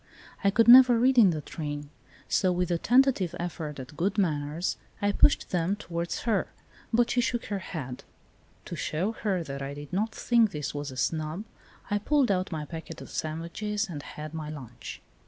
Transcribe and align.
I 0.43 0.49
could 0.49 0.67
never 0.67 0.97
read 0.97 1.19
in 1.19 1.29
the 1.29 1.41
train, 1.41 1.91
so, 2.27 2.51
with 2.51 2.71
a 2.71 2.79
tentative 2.79 3.35
effort 3.39 3.79
at 3.79 3.95
good 3.95 4.17
manners, 4.17 4.77
I 4.99 5.11
pushed 5.11 5.51
them 5.51 5.75
towards 5.75 6.21
her, 6.21 6.47
but 6.91 7.11
she 7.11 7.21
shook 7.21 7.45
her 7.53 7.59
head; 7.59 8.03
to 8.65 8.75
show 8.75 9.11
her 9.11 9.43
that 9.43 9.61
I 9.61 9.75
did 9.75 9.93
not 9.93 10.15
think 10.15 10.49
this 10.49 10.73
was 10.73 10.89
a 10.89 10.97
snub 10.97 11.43
I 11.91 11.99
pulled 11.99 12.31
out 12.31 12.51
my 12.51 12.65
packet 12.65 12.99
of 12.99 13.11
sandwiches 13.11 13.87
and 13.89 14.01
had 14.01 14.33
my 14.33 14.49
lunch. 14.49 15.03